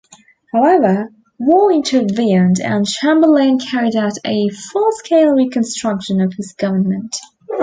However 0.51 1.11
war 1.37 1.71
intervened 1.71 2.59
and 2.59 2.87
Chamberlain 2.87 3.59
carried 3.59 3.95
out 3.95 4.17
a 4.25 4.49
fullscale 4.49 5.35
reconstruction 5.35 6.19
of 6.21 6.33
his 6.33 6.53
government. 6.53 7.15